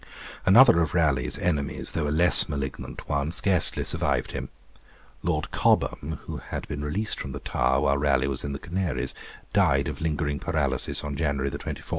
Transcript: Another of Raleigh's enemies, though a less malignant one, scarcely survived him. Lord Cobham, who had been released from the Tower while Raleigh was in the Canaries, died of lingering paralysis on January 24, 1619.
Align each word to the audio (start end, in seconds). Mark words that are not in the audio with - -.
Another 0.47 0.81
of 0.81 0.95
Raleigh's 0.95 1.37
enemies, 1.37 1.91
though 1.91 2.07
a 2.07 2.09
less 2.09 2.49
malignant 2.49 3.07
one, 3.07 3.31
scarcely 3.31 3.83
survived 3.83 4.31
him. 4.31 4.49
Lord 5.21 5.51
Cobham, 5.51 6.17
who 6.23 6.37
had 6.37 6.67
been 6.67 6.83
released 6.83 7.19
from 7.19 7.33
the 7.33 7.39
Tower 7.39 7.81
while 7.81 7.99
Raleigh 7.99 8.27
was 8.27 8.43
in 8.43 8.51
the 8.51 8.57
Canaries, 8.57 9.13
died 9.53 9.87
of 9.87 10.01
lingering 10.01 10.39
paralysis 10.39 11.03
on 11.03 11.15
January 11.15 11.51
24, 11.51 11.53
1619. 11.53 11.83